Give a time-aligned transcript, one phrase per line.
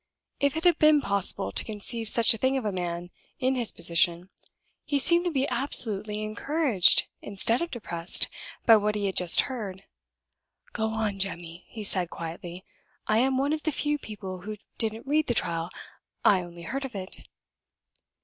[0.39, 3.71] If it had been possible to conceive such a thing of a man in his
[3.71, 4.31] position,
[4.83, 8.27] he seemed to be absolutely encouraged instead of depressed
[8.65, 9.83] by what he had just heard.
[10.73, 12.65] "Go on, Jemmy," he said, quietly;
[13.05, 15.69] "I am one of the few people who didn't read the trial;
[16.25, 17.27] I only heard of it."